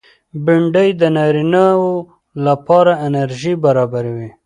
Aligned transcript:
بېنډۍ 0.45 0.89
د 1.01 1.03
نارینه 1.15 1.65
و 1.81 1.85
لپاره 2.45 2.93
انرژي 3.07 3.53
برابروي 3.63 4.29